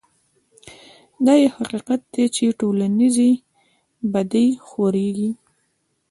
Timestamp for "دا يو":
1.25-1.49